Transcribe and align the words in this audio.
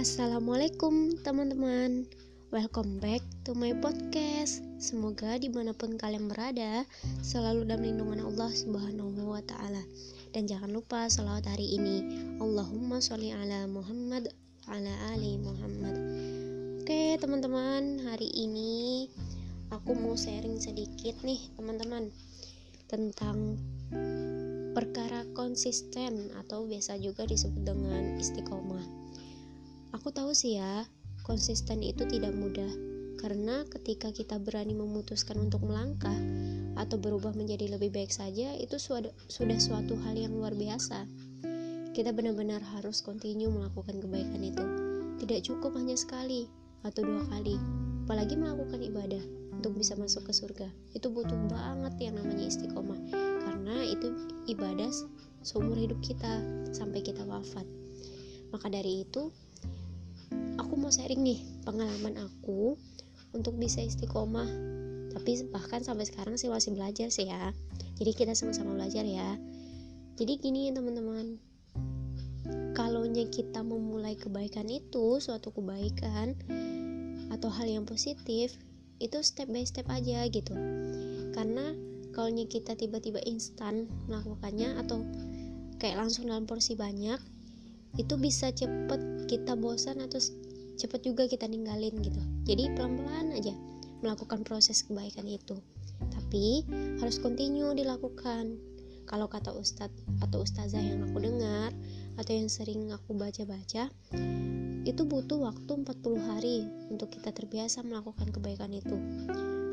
Assalamualaikum 0.00 1.12
teman-teman. 1.20 2.08
Welcome 2.48 3.04
back 3.04 3.20
to 3.44 3.52
my 3.52 3.76
podcast. 3.84 4.64
Semoga 4.80 5.36
di 5.36 5.52
mana 5.52 5.76
pun 5.76 6.00
kalian 6.00 6.24
berada 6.24 6.88
Selalu 7.20 7.68
dalam 7.68 7.84
lindungan 7.84 8.24
Allah 8.24 8.48
subhanahu 8.48 9.28
wa 9.28 9.44
ta'ala. 9.44 9.84
Dan 10.32 10.48
jangan 10.48 10.72
lupa 10.72 11.04
salawat 11.04 11.44
hari 11.44 11.76
ini. 11.76 12.00
Allahumma 12.40 12.96
sholli 13.04 13.28
ala 13.28 13.68
Muhammad 13.68 14.32
ala 14.72 14.94
ali 15.12 15.36
Muhammad. 15.36 15.92
Oke 16.80 17.20
teman-teman 17.20 18.00
Hari 18.00 18.28
ini 18.40 19.04
Aku 19.68 19.92
mau 19.92 20.16
sharing 20.16 20.64
sedikit 20.64 21.20
nih 21.20 21.44
teman-teman 21.60 22.08
Tentang 22.88 23.60
perkara 24.72 25.28
konsisten 25.36 26.32
atau 26.40 26.64
biasa 26.64 26.96
juga 27.04 27.28
disebut 27.28 27.68
dengan 27.68 28.16
istiqomah 28.16 28.79
Aku 30.00 30.16
tahu 30.16 30.32
sih 30.32 30.56
ya, 30.56 30.88
konsisten 31.28 31.84
itu 31.84 32.08
tidak 32.08 32.32
mudah. 32.32 32.72
Karena 33.20 33.68
ketika 33.68 34.08
kita 34.08 34.40
berani 34.40 34.72
memutuskan 34.72 35.36
untuk 35.36 35.60
melangkah 35.60 36.16
atau 36.80 36.96
berubah 36.96 37.36
menjadi 37.36 37.76
lebih 37.76 37.92
baik 37.92 38.08
saja, 38.08 38.56
itu 38.56 38.80
sudah 38.80 39.58
suatu 39.60 40.00
hal 40.00 40.16
yang 40.16 40.32
luar 40.32 40.56
biasa. 40.56 41.04
Kita 41.92 42.16
benar-benar 42.16 42.64
harus 42.80 43.04
continue 43.04 43.52
melakukan 43.52 44.00
kebaikan 44.00 44.40
itu. 44.40 44.64
Tidak 45.20 45.52
cukup 45.52 45.76
hanya 45.76 46.00
sekali 46.00 46.48
atau 46.80 47.04
dua 47.04 47.20
kali, 47.28 47.60
apalagi 48.08 48.40
melakukan 48.40 48.80
ibadah 48.80 49.20
untuk 49.52 49.76
bisa 49.76 50.00
masuk 50.00 50.24
ke 50.24 50.32
surga. 50.32 50.72
Itu 50.96 51.12
butuh 51.12 51.36
banget 51.52 52.08
yang 52.08 52.16
namanya 52.16 52.48
istiqomah. 52.48 52.96
Karena 53.44 53.84
itu 53.84 54.16
ibadah 54.48 54.88
seumur 55.44 55.76
hidup 55.76 56.00
kita 56.00 56.40
sampai 56.72 57.04
kita 57.04 57.20
wafat. 57.28 57.68
Maka 58.48 58.66
dari 58.72 59.04
itu, 59.04 59.28
aku 60.70 60.78
mau 60.78 60.94
sharing 60.94 61.26
nih 61.26 61.42
pengalaman 61.66 62.14
aku 62.30 62.78
untuk 63.34 63.58
bisa 63.58 63.82
istiqomah. 63.82 64.46
Tapi 65.10 65.50
bahkan 65.50 65.82
sampai 65.82 66.06
sekarang 66.06 66.38
sih 66.38 66.46
masih 66.46 66.78
belajar 66.78 67.10
sih 67.10 67.26
ya. 67.26 67.50
Jadi 67.98 68.14
kita 68.14 68.38
sama-sama 68.38 68.78
belajar 68.78 69.02
ya. 69.02 69.34
Jadi 70.14 70.38
gini 70.38 70.70
teman-teman. 70.70 71.42
Kalau 72.78 73.02
kita 73.10 73.66
memulai 73.66 74.14
kebaikan 74.14 74.70
itu 74.70 75.18
suatu 75.18 75.50
kebaikan 75.50 76.38
atau 77.34 77.50
hal 77.50 77.66
yang 77.66 77.82
positif 77.82 78.54
itu 79.02 79.18
step 79.26 79.50
by 79.50 79.66
step 79.66 79.90
aja 79.90 80.22
gitu. 80.30 80.54
Karena 81.34 81.74
kalau 82.14 82.30
kita 82.46 82.78
tiba-tiba 82.78 83.18
instan 83.26 83.90
melakukannya 84.06 84.78
atau 84.78 85.02
kayak 85.82 85.98
langsung 85.98 86.30
dalam 86.30 86.46
porsi 86.46 86.78
banyak 86.78 87.18
itu 87.98 88.14
bisa 88.22 88.54
cepet 88.54 89.26
kita 89.26 89.58
bosan 89.58 89.98
atau 89.98 90.22
cepat 90.80 91.04
juga 91.04 91.28
kita 91.28 91.44
ninggalin 91.44 91.92
gitu. 92.00 92.20
Jadi 92.48 92.72
pelan-pelan 92.72 93.36
aja 93.36 93.52
melakukan 94.00 94.40
proses 94.40 94.80
kebaikan 94.88 95.28
itu. 95.28 95.60
Tapi 96.08 96.64
harus 96.96 97.20
continue 97.20 97.76
dilakukan. 97.76 98.56
Kalau 99.04 99.28
kata 99.28 99.52
ustadz 99.52 99.92
atau 100.24 100.46
ustazah 100.46 100.80
yang 100.80 101.04
aku 101.04 101.20
dengar 101.20 101.74
atau 102.16 102.32
yang 102.32 102.48
sering 102.48 102.88
aku 102.94 103.12
baca-baca 103.12 103.90
itu 104.88 105.02
butuh 105.04 105.44
waktu 105.44 105.70
40 105.84 106.30
hari 106.30 106.64
untuk 106.88 107.12
kita 107.12 107.34
terbiasa 107.36 107.84
melakukan 107.84 108.32
kebaikan 108.32 108.72
itu. 108.72 108.96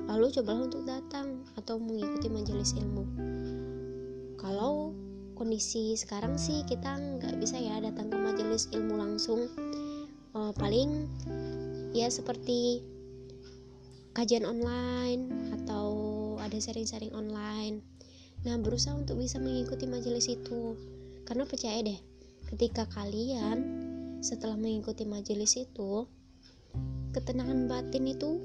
Lalu 0.08 0.34
cobalah 0.36 0.68
untuk 0.68 0.84
datang 0.84 1.48
atau 1.56 1.80
mengikuti 1.80 2.28
majelis 2.28 2.76
ilmu. 2.76 3.04
Kalau 4.36 4.92
kondisi 5.38 5.94
sekarang 5.94 6.36
sih 6.36 6.66
kita 6.66 6.98
nggak 6.98 7.38
bisa 7.38 7.62
ya 7.62 7.78
datang 7.78 8.10
ke 8.10 8.18
majelis 8.18 8.68
ilmu 8.74 8.98
langsung 8.98 9.46
uh, 10.38 10.54
paling 10.54 11.10
ya 11.98 12.06
seperti 12.14 12.86
kajian 14.14 14.46
online 14.46 15.54
atau 15.62 15.90
ada 16.38 16.58
sharing-sharing 16.62 17.14
online. 17.18 17.82
Nah 18.46 18.58
berusaha 18.62 18.94
untuk 18.94 19.18
bisa 19.18 19.42
mengikuti 19.42 19.90
majelis 19.90 20.30
itu. 20.30 20.78
Karena 21.26 21.44
percaya 21.44 21.82
deh 21.82 22.00
ketika 22.54 22.88
kalian 22.88 23.60
setelah 24.24 24.56
mengikuti 24.56 25.04
majelis 25.04 25.60
itu 25.60 26.08
ketenangan 27.12 27.68
batin 27.68 28.08
itu 28.08 28.40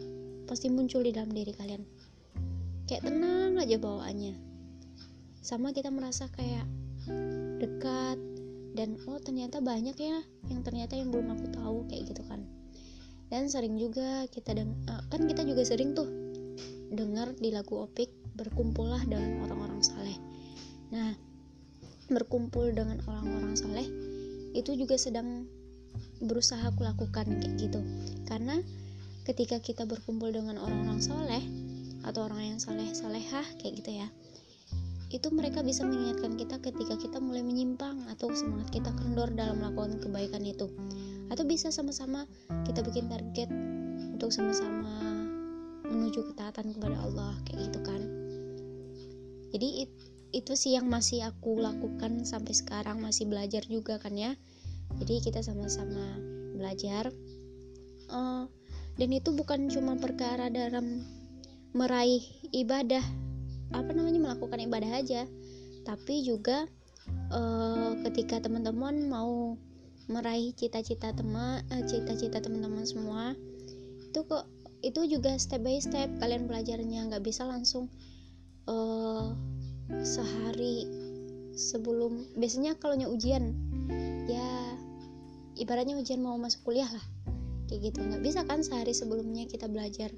pasti 0.49 0.72
muncul 0.72 1.05
di 1.05 1.12
dalam 1.12 1.31
diri 1.31 1.53
kalian. 1.53 1.84
Kayak 2.89 3.09
tenang 3.09 3.61
aja 3.61 3.77
bawaannya. 3.78 4.34
Sama 5.41 5.71
kita 5.71 5.93
merasa 5.93 6.27
kayak 6.33 6.66
dekat 7.62 8.19
dan 8.72 8.97
oh 9.05 9.21
ternyata 9.21 9.60
banyak 9.60 9.97
ya 9.97 10.25
yang 10.49 10.60
ternyata 10.65 10.97
yang 10.97 11.12
belum 11.12 11.37
aku 11.37 11.47
tahu 11.53 11.78
kayak 11.88 12.09
gitu 12.12 12.22
kan. 12.25 12.44
Dan 13.33 13.49
sering 13.49 13.81
juga 13.81 14.28
kita 14.28 14.53
deng 14.53 14.77
uh, 14.88 15.05
kan 15.09 15.25
kita 15.25 15.44
juga 15.44 15.65
sering 15.65 15.97
tuh 15.97 16.09
dengar 16.93 17.33
di 17.37 17.49
lagu 17.49 17.81
opik 17.81 18.12
berkumpullah 18.37 19.00
dengan 19.09 19.44
orang-orang 19.44 19.81
saleh. 19.81 20.16
Nah 20.93 21.16
berkumpul 22.12 22.72
dengan 22.77 23.00
orang-orang 23.09 23.56
saleh 23.56 23.88
itu 24.53 24.77
juga 24.77 25.00
sedang 25.00 25.49
berusaha 26.21 26.60
aku 26.69 26.84
lakukan 26.84 27.28
kayak 27.41 27.56
gitu. 27.56 27.81
Karena 28.28 28.60
ketika 29.25 29.60
kita 29.60 29.89
berkumpul 29.89 30.33
dengan 30.33 30.60
orang-orang 30.60 31.00
soleh 31.00 31.44
atau 32.03 32.27
orang 32.27 32.56
yang 32.56 32.59
soleh 32.59 32.91
solehah 32.91 33.47
kayak 33.62 33.78
gitu 33.78 33.91
ya 34.03 34.10
itu 35.12 35.28
mereka 35.28 35.61
bisa 35.61 35.84
mengingatkan 35.84 36.41
kita 36.41 36.56
ketika 36.65 36.97
kita 36.97 37.21
mulai 37.21 37.45
menyimpang 37.45 38.00
atau 38.09 38.33
semangat 38.33 38.73
kita 38.73 38.91
kendor 38.97 39.28
dalam 39.37 39.61
melakukan 39.61 40.00
kebaikan 40.00 40.41
itu. 40.41 40.73
Atau 41.28 41.45
bisa 41.45 41.69
sama-sama 41.69 42.25
kita 42.65 42.81
bikin 42.81 43.12
target 43.12 43.53
untuk 44.17 44.33
sama-sama 44.33 45.28
menuju 45.84 46.33
ketaatan 46.33 46.72
kepada 46.72 46.97
Allah 47.05 47.37
kayak 47.45 47.69
gitu 47.69 47.81
kan. 47.84 48.01
Jadi 49.53 49.69
it, 49.84 49.93
itu 50.33 50.56
sih 50.56 50.72
yang 50.81 50.89
masih 50.89 51.28
aku 51.28 51.61
lakukan 51.61 52.25
sampai 52.25 52.56
sekarang 52.56 53.05
masih 53.05 53.28
belajar 53.28 53.61
juga 53.69 54.01
kan 54.01 54.17
ya. 54.17 54.33
Jadi 54.97 55.21
kita 55.28 55.45
sama-sama 55.45 56.17
belajar. 56.56 57.12
Uh, 58.09 58.49
dan 58.97 59.09
itu 59.12 59.33
bukan 59.33 59.69
cuma 59.69 59.97
perkara 60.01 60.49
dalam 60.49 61.05
meraih 61.72 62.25
ibadah 62.53 63.01
apa 63.72 63.91
namanya 63.93 64.21
melakukan 64.21 64.60
ibadah 64.62 64.93
aja. 65.00 65.27
Tapi 65.83 66.22
juga 66.22 66.69
uh, 67.34 67.99
ketika 68.06 68.38
teman-teman 68.38 69.09
mau 69.10 69.59
meraih 70.06 70.55
cita-cita 70.55 71.15
teman 71.15 71.62
uh, 71.71 71.83
cita-cita 71.87 72.43
teman-teman 72.43 72.83
semua 72.83 73.38
itu 74.03 74.21
kok 74.27 74.44
itu 74.83 75.06
juga 75.06 75.38
step 75.38 75.62
by 75.62 75.78
step 75.78 76.10
kalian 76.19 76.50
belajarnya 76.50 77.06
nggak 77.06 77.22
bisa 77.22 77.47
langsung 77.47 77.87
uh, 78.66 79.31
sehari 80.03 80.91
sebelum 81.54 82.27
biasanya 82.34 82.75
kalau 82.77 82.99
ujian 82.99 83.54
ya 84.27 84.49
ibaratnya 85.56 85.94
ujian 86.00 86.19
mau 86.25 86.34
masuk 86.41 86.65
kuliah 86.66 86.89
lah 86.89 87.06
kayak 87.69 87.93
gitu. 87.93 88.04
Nggak 88.04 88.22
bisa 88.25 88.41
kan 88.44 88.60
sehari 88.60 88.93
sebelumnya 88.93 89.49
kita 89.49 89.69
belajar 89.69 90.12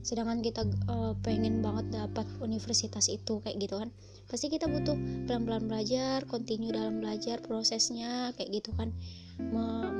sedangkan 0.00 0.40
kita 0.40 0.64
uh, 0.88 1.12
pengen 1.20 1.60
banget 1.60 1.92
dapat 1.92 2.24
universitas 2.40 3.12
itu 3.12 3.44
kayak 3.44 3.60
gitu 3.60 3.76
kan. 3.76 3.92
Pasti 4.30 4.48
kita 4.48 4.70
butuh 4.70 4.96
pelan-pelan 5.26 5.68
belajar 5.68 6.24
continue 6.24 6.72
dalam 6.72 7.02
belajar 7.02 7.42
prosesnya 7.44 8.32
kayak 8.38 8.62
gitu 8.62 8.70
kan. 8.78 8.94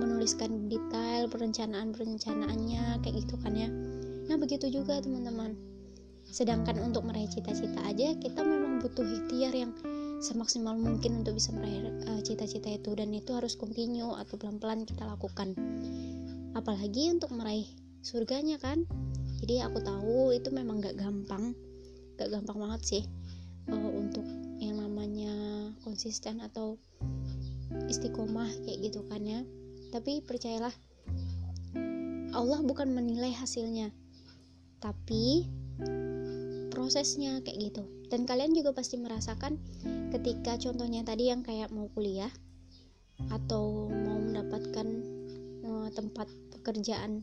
Menuliskan 0.01 0.71
detail 0.71 1.27
perencanaan 1.29 1.93
perencanaannya 1.93 3.03
kayak 3.03 3.27
gitu 3.27 3.35
kan 3.43 3.53
ya. 3.59 3.69
Nah 4.31 4.37
begitu 4.39 4.71
juga 4.71 5.03
teman-teman. 5.03 5.59
Sedangkan 6.31 6.79
untuk 6.79 7.05
meraih 7.11 7.27
cita-cita 7.27 7.83
aja 7.83 8.15
kita 8.17 8.41
memang 8.41 8.79
butuh 8.79 9.03
ikhtiar 9.03 9.51
yang 9.51 9.75
semaksimal 10.23 10.79
mungkin 10.79 11.27
untuk 11.27 11.37
bisa 11.37 11.51
meraih 11.51 11.91
uh, 12.07 12.21
cita-cita 12.23 12.71
itu. 12.71 12.95
Dan 12.95 13.11
itu 13.11 13.35
harus 13.35 13.59
continue 13.59 14.15
atau 14.15 14.39
pelan-pelan 14.39 14.87
kita 14.87 15.05
lakukan. 15.11 15.59
Apalagi 16.55 17.11
untuk 17.11 17.35
meraih 17.35 17.67
surganya 18.01 18.57
kan 18.57 18.89
jadi 19.41 19.69
aku 19.69 19.81
tahu 19.81 20.37
itu 20.37 20.49
memang 20.53 20.85
gak 20.85 21.01
gampang 21.01 21.57
gak 22.21 22.29
gampang 22.29 22.59
banget 22.61 22.83
sih 22.85 23.03
uh, 23.73 23.91
untuk 23.97 24.25
yang 24.61 24.77
namanya 24.77 25.33
konsisten 25.81 26.45
atau 26.45 26.77
istiqomah 27.89 28.51
kayak 28.67 28.91
gitu 28.91 29.01
kan 29.09 29.23
ya. 29.25 29.41
Tapi 29.91 30.23
percayalah 30.23 30.73
Allah 32.31 32.61
bukan 32.63 32.95
menilai 32.95 33.35
hasilnya 33.35 33.91
tapi 34.81 35.45
prosesnya 36.73 37.41
kayak 37.45 37.73
gitu. 37.73 37.83
Dan 38.09 38.27
kalian 38.27 38.57
juga 38.57 38.75
pasti 38.75 38.97
merasakan 38.97 39.61
ketika 40.11 40.57
contohnya 40.59 41.07
tadi 41.07 41.31
yang 41.31 41.45
kayak 41.45 41.71
mau 41.71 41.87
kuliah 41.93 42.33
atau 43.29 43.87
mau 43.93 44.19
mendapatkan 44.19 44.87
uh, 45.69 45.89
tempat 45.93 46.27
pekerjaan 46.57 47.21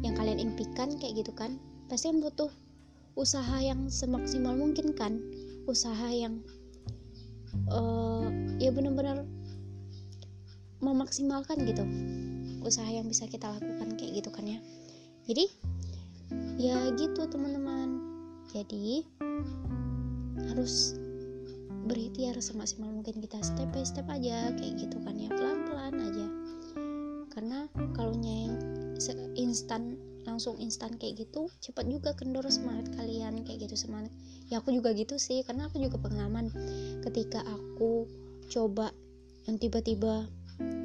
yang 0.00 0.16
kalian 0.16 0.40
impikan 0.40 0.96
kayak 0.96 1.20
gitu 1.24 1.32
kan 1.36 1.60
pasti 1.90 2.06
kan 2.06 2.22
butuh 2.22 2.50
usaha 3.18 3.58
yang 3.58 3.90
semaksimal 3.90 4.54
mungkin 4.54 4.94
kan. 4.94 5.18
Usaha 5.66 6.08
yang 6.10 6.40
uh, 7.70 8.26
ya 8.62 8.70
benar-benar 8.70 9.26
memaksimalkan 10.80 11.66
gitu. 11.66 11.84
Usaha 12.64 12.88
yang 12.88 13.04
bisa 13.10 13.26
kita 13.26 13.50
lakukan 13.50 13.98
kayak 13.98 14.22
gitu 14.22 14.30
kan 14.32 14.46
ya. 14.46 14.58
Jadi 15.26 15.44
ya 16.56 16.78
gitu 16.96 17.26
teman-teman. 17.26 18.00
Jadi 18.50 19.04
harus 20.50 20.96
berikhtiar 21.86 22.38
semaksimal 22.38 22.90
mungkin 22.90 23.18
kita 23.18 23.38
step 23.42 23.68
by 23.74 23.84
step 23.84 24.06
aja 24.08 24.54
kayak 24.56 24.74
gitu 24.80 24.96
kan 25.02 25.14
ya. 25.18 25.28
Pelan-pelan 25.28 25.94
aja 25.98 26.39
instan 29.38 29.96
langsung 30.28 30.60
instan 30.60 30.94
kayak 31.00 31.24
gitu 31.26 31.48
cepat 31.64 31.88
juga 31.88 32.12
kendor 32.12 32.44
semangat 32.52 32.92
kalian 32.96 33.42
kayak 33.44 33.66
gitu 33.68 33.76
semangat. 33.76 34.12
Ya 34.52 34.60
aku 34.60 34.74
juga 34.74 34.92
gitu 34.92 35.16
sih 35.16 35.40
karena 35.46 35.70
aku 35.70 35.80
juga 35.80 35.96
pengalaman 35.96 36.52
ketika 37.06 37.40
aku 37.46 38.04
coba 38.50 38.92
yang 39.48 39.56
tiba-tiba 39.56 40.28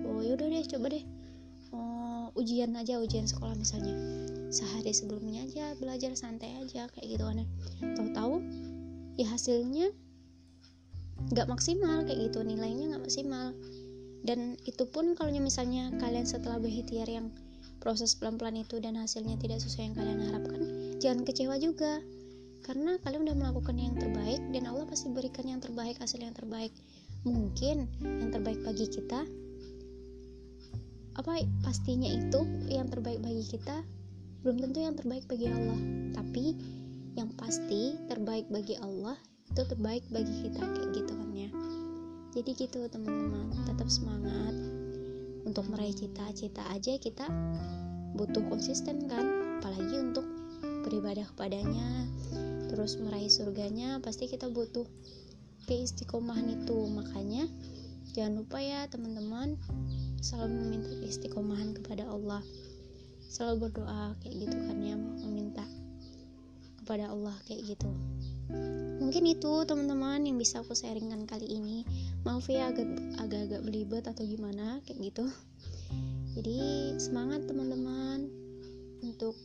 oh 0.07 0.21
yaudah 0.23 0.47
deh 0.47 0.63
coba 0.69 0.95
deh 0.95 1.03
oh, 1.75 2.31
ujian 2.39 2.71
aja 2.79 3.01
ujian 3.01 3.27
sekolah 3.27 3.57
misalnya. 3.57 3.93
Sehari 4.53 4.95
sebelumnya 4.95 5.43
aja 5.43 5.75
belajar 5.75 6.15
santai 6.15 6.55
aja 6.63 6.87
kayak 6.95 7.07
gitu 7.19 7.23
kan 7.27 7.43
tahu-tahu 7.99 8.39
ya 9.19 9.27
hasilnya 9.27 9.91
nggak 11.31 11.47
maksimal 11.47 12.03
kayak 12.07 12.31
gitu 12.31 12.39
nilainya 12.45 12.95
nggak 12.95 13.03
maksimal. 13.03 13.51
Dan 14.25 14.57
itu 14.65 14.89
pun 14.89 15.13
kalau 15.13 15.29
misalnya 15.37 15.93
kalian 16.01 16.25
setelah 16.25 16.57
berikhtiar 16.57 17.05
yang 17.05 17.29
proses 17.85 18.17
pelan-pelan 18.17 18.65
itu 18.65 18.81
dan 18.81 18.97
hasilnya 18.97 19.37
tidak 19.37 19.61
sesuai 19.61 19.93
yang 19.93 19.95
kalian 20.01 20.19
harapkan. 20.25 20.61
Jangan 20.97 21.21
kecewa 21.21 21.61
juga 21.61 22.01
karena 22.65 22.97
kalian 23.05 23.29
udah 23.29 23.37
melakukan 23.37 23.77
yang 23.77 23.93
terbaik 23.93 24.41
dan 24.49 24.65
Allah 24.65 24.89
pasti 24.89 25.13
berikan 25.13 25.45
yang 25.45 25.61
terbaik 25.61 26.01
hasil 26.01 26.17
yang 26.17 26.33
terbaik. 26.33 26.73
Mungkin 27.29 27.85
yang 28.01 28.33
terbaik 28.33 28.65
bagi 28.65 28.89
kita 28.89 29.21
apa 31.15 31.45
pastinya 31.61 32.09
itu 32.09 32.41
yang 32.73 32.89
terbaik 32.89 33.21
bagi 33.21 33.45
kita? 33.45 33.85
Belum 34.41 34.65
tentu 34.65 34.81
yang 34.81 34.97
terbaik 34.97 35.29
bagi 35.29 35.45
Allah 35.53 35.77
tapi 36.17 36.57
yang 37.13 37.29
pasti 37.37 38.01
terbaik 38.09 38.49
bagi 38.49 38.81
Allah 38.81 39.13
itu 39.45 39.61
terbaik 39.61 40.01
bagi 40.09 40.33
kita 40.49 40.57
kayak 40.57 40.89
gitu 40.89 41.13
kan 41.13 41.29
ya. 41.37 41.49
Jadi 42.33 42.49
gitu 42.65 42.89
teman-teman. 42.89 43.53
Tetap 43.69 43.87
semangat 43.93 44.74
untuk 45.45 45.69
meraih 45.69 45.93
cita-cita 45.93 46.65
aja 46.73 46.97
kita 46.97 47.29
butuh 48.17 48.41
konsisten 48.49 49.05
kan? 49.05 49.61
Apalagi 49.61 50.11
untuk 50.11 50.25
beribadah 50.85 51.25
kepadanya 51.33 52.09
terus 52.69 52.97
meraih 52.99 53.31
surganya 53.31 54.03
pasti 54.03 54.27
kita 54.27 54.51
butuh 54.51 54.83
keistiqomahan 55.69 56.49
itu. 56.49 56.77
Makanya 56.91 57.45
jangan 58.11 58.41
lupa 58.41 58.59
ya 58.59 58.89
teman-teman 58.89 59.55
selalu 60.19 60.53
meminta 60.65 60.91
keistiqomahan 61.05 61.77
kepada 61.77 62.09
Allah. 62.09 62.41
Selalu 63.29 63.69
berdoa 63.69 64.17
kayak 64.25 64.49
gitu 64.49 64.57
kan 64.65 64.77
ya 64.81 64.97
meminta 64.97 65.65
kepada 66.81 67.09
Allah 67.13 67.33
kayak 67.49 67.75
gitu 67.75 67.89
mungkin 69.01 69.31
itu 69.31 69.63
teman-teman 69.63 70.25
yang 70.25 70.35
bisa 70.35 70.59
aku 70.59 70.75
sharingkan 70.75 71.23
kali 71.29 71.47
ini. 71.47 71.87
Maaf 72.25 72.49
ya 72.49 72.73
agak 72.73 72.87
agak 73.21 73.61
belibet 73.63 74.05
atau 74.05 74.25
gimana 74.25 74.81
kayak 74.83 75.13
gitu. 75.13 75.25
Jadi 76.35 76.93
semangat 76.99 77.47
teman-teman 77.47 78.27
untuk 79.05 79.39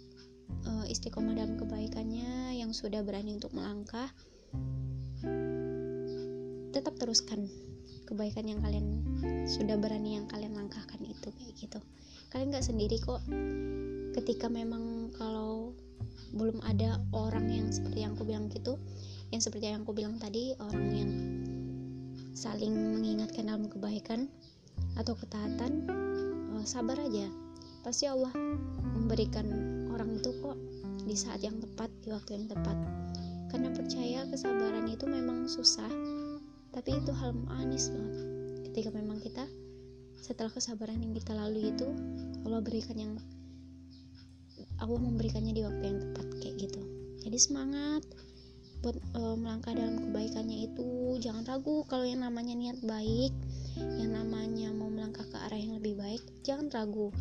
uh, 0.66 0.86
istiqomah 0.90 1.38
dalam 1.38 1.54
kebaikannya 1.54 2.58
yang 2.58 2.74
sudah 2.74 3.04
berani 3.06 3.38
untuk 3.38 3.54
melangkah. 3.54 4.10
Tetap 6.74 6.98
teruskan 6.98 7.46
kebaikan 8.10 8.50
yang 8.50 8.58
kalian 8.58 8.86
sudah 9.46 9.78
berani 9.78 10.18
yang 10.18 10.26
kalian 10.26 10.58
langkahkan 10.58 10.98
itu 11.06 11.30
kayak 11.30 11.54
gitu. 11.54 11.78
Kalian 12.34 12.50
nggak 12.50 12.66
sendiri 12.66 12.98
kok. 12.98 13.22
Ketika 14.18 14.50
memang 14.50 15.14
kalau 15.14 15.78
belum 16.34 16.62
ada 16.62 17.02
orang 17.10 17.50
yang 17.50 17.66
seperti 17.70 18.06
yang 18.06 18.14
aku 18.14 18.24
bilang 18.26 18.46
gitu. 18.50 18.78
Yang 19.30 19.50
seperti 19.50 19.70
yang 19.70 19.82
aku 19.82 19.94
bilang 19.94 20.18
tadi 20.18 20.54
orang 20.58 20.86
yang 20.90 21.10
saling 22.34 22.72
mengingatkan 22.72 23.46
dalam 23.50 23.66
kebaikan 23.66 24.30
atau 24.96 25.14
ketaatan 25.18 25.86
uh, 26.54 26.64
sabar 26.66 26.98
aja. 26.98 27.26
Pasti 27.80 28.06
Allah 28.06 28.30
memberikan 28.96 29.46
orang 29.90 30.16
itu 30.18 30.30
kok 30.44 30.58
di 31.04 31.16
saat 31.16 31.40
yang 31.42 31.58
tepat 31.58 31.90
di 32.04 32.12
waktu 32.12 32.38
yang 32.38 32.46
tepat. 32.48 32.76
Karena 33.50 33.74
percaya 33.74 34.22
kesabaran 34.30 34.86
itu 34.86 35.10
memang 35.10 35.50
susah 35.50 35.90
tapi 36.70 36.94
itu 36.94 37.10
hal 37.10 37.34
manis 37.34 37.90
banget. 37.90 38.16
Ketika 38.70 38.90
memang 38.94 39.18
kita 39.18 39.44
setelah 40.20 40.52
kesabaran 40.52 41.02
yang 41.02 41.10
kita 41.16 41.34
lalui 41.34 41.74
itu 41.74 41.88
Allah 42.46 42.62
berikan 42.62 42.94
yang 42.94 43.18
Allah 44.80 45.00
memberikannya 45.00 45.52
di 45.52 45.62
waktu 45.62 45.84
yang 45.84 45.98
tepat 46.00 46.26
kayak 46.40 46.56
gitu. 46.56 46.80
Jadi 47.20 47.38
semangat 47.38 48.02
buat 48.80 48.96
e, 48.96 49.20
melangkah 49.36 49.76
dalam 49.76 50.08
kebaikannya 50.08 50.72
itu. 50.72 51.20
Jangan 51.20 51.44
ragu 51.44 51.84
kalau 51.84 52.08
yang 52.08 52.24
namanya 52.24 52.56
niat 52.56 52.80
baik 52.80 53.32
yang 53.80 54.12
namanya 54.12 54.72
mau 54.74 54.88
melangkah 54.88 55.24
ke 55.24 55.36
arah 55.36 55.56
yang 55.56 55.76
lebih 55.76 56.00
baik 56.00 56.22
jangan 56.44 56.72
ragu. 56.72 57.12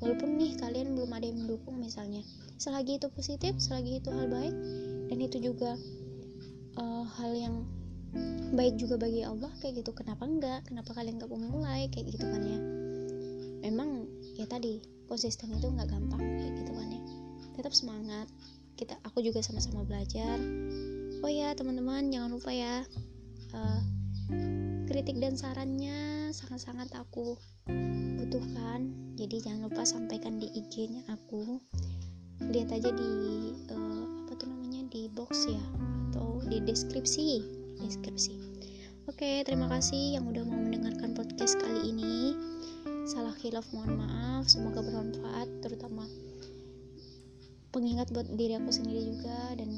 Walaupun 0.00 0.36
nih 0.36 0.56
kalian 0.58 0.96
belum 0.96 1.12
ada 1.12 1.26
yang 1.28 1.38
mendukung 1.44 1.76
misalnya. 1.80 2.24
Selagi 2.56 2.96
itu 2.96 3.08
positif 3.12 3.56
selagi 3.60 4.00
itu 4.00 4.08
hal 4.08 4.26
baik 4.28 4.54
dan 5.12 5.18
itu 5.20 5.36
juga 5.40 5.76
uh, 6.80 7.04
hal 7.20 7.32
yang 7.36 7.56
baik 8.54 8.78
juga 8.78 8.96
bagi 8.96 9.26
Allah 9.26 9.52
kayak 9.60 9.84
gitu. 9.84 9.92
Kenapa 9.92 10.24
enggak? 10.24 10.60
Kenapa 10.68 10.96
kalian 10.96 11.20
gak 11.20 11.30
mau 11.30 11.40
mulai? 11.40 11.90
Kayak 11.92 12.16
gitu 12.16 12.24
kan 12.24 12.42
ya. 12.42 12.58
Memang 13.64 14.08
ya 14.36 14.44
tadi 14.48 14.93
konsisten 15.06 15.54
itu 15.54 15.68
nggak 15.68 15.88
gampang 15.90 16.20
kayak 16.20 16.52
gitu 16.58 16.72
kan 16.74 16.88
ya. 16.90 17.02
Tetap 17.54 17.72
semangat. 17.72 18.26
Kita 18.74 18.98
aku 19.06 19.22
juga 19.22 19.38
sama-sama 19.40 19.86
belajar. 19.86 20.36
Oh 21.22 21.30
ya 21.30 21.54
teman-teman 21.54 22.10
jangan 22.10 22.30
lupa 22.34 22.50
ya 22.50 22.82
uh, 23.54 23.80
kritik 24.90 25.16
dan 25.22 25.38
sarannya 25.38 26.30
sangat-sangat 26.34 26.90
aku 26.98 27.38
butuhkan. 28.18 28.90
Jadi 29.14 29.46
jangan 29.46 29.70
lupa 29.70 29.86
sampaikan 29.86 30.42
di 30.42 30.50
IG-nya 30.52 31.06
aku. 31.08 31.62
Lihat 32.42 32.74
aja 32.74 32.90
di 32.90 33.10
uh, 33.70 34.04
apa 34.26 34.32
tuh 34.36 34.50
namanya 34.50 34.82
di 34.90 35.06
box 35.14 35.46
ya 35.46 35.62
atau 36.10 36.42
di 36.50 36.58
deskripsi. 36.60 37.40
Deskripsi. 37.78 38.34
Oke 39.04 39.44
terima 39.44 39.68
kasih 39.68 40.18
yang 40.18 40.24
udah 40.26 40.42
mau 40.48 40.56
mendengarkan 40.58 41.12
podcast 41.12 41.60
kali 41.60 41.92
ini 41.92 42.32
salah 43.04 43.36
khilaf 43.36 43.68
mohon 43.76 44.00
maaf. 44.00 44.48
Semoga 44.48 44.80
bermanfaat 44.80 45.48
terutama 45.60 46.08
pengingat 47.70 48.08
buat 48.14 48.28
diri 48.32 48.56
aku 48.56 48.70
sendiri 48.72 49.02
juga 49.02 49.54
dan 49.58 49.70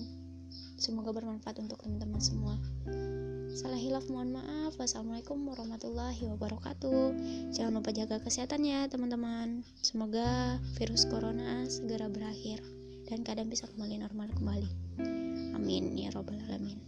semoga 0.79 1.11
bermanfaat 1.11 1.59
untuk 1.59 1.83
teman-teman 1.83 2.23
semua. 2.23 2.55
Salah 3.57 3.81
hilaf 3.81 4.07
mohon 4.13 4.37
maaf. 4.37 4.77
Wassalamualaikum 4.77 5.43
warahmatullahi 5.49 6.29
wabarakatuh. 6.29 7.05
Jangan 7.57 7.73
lupa 7.81 7.91
jaga 7.91 8.21
kesehatan 8.21 8.63
ya 8.63 8.87
teman-teman. 8.87 9.65
Semoga 9.81 10.61
virus 10.77 11.09
corona 11.09 11.65
segera 11.67 12.07
berakhir 12.07 12.61
dan 13.09 13.25
keadaan 13.25 13.51
bisa 13.51 13.67
kembali 13.71 14.03
normal 14.03 14.29
kembali. 14.37 14.71
Amin 15.57 15.97
ya 15.97 16.13
robbal 16.13 16.37
alamin 16.47 16.79